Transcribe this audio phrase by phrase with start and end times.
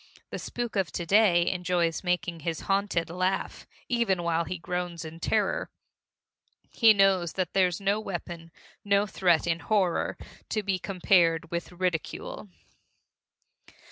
[0.31, 5.19] The spook of to day enjoys making his haunted laugh even while he groans in
[5.19, 5.69] terror.
[6.71, 8.49] He knows that there's no weapon,
[8.83, 10.17] no threat, in horror,
[10.49, 12.49] to be compared with ridicule.